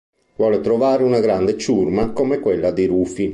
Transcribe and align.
Vuole 0.35 0.61
trovare 0.61 1.03
una 1.03 1.19
grande 1.19 1.55
ciurma 1.59 2.09
come 2.09 2.39
quella 2.39 2.71
di 2.71 2.87
Rufy. 2.87 3.29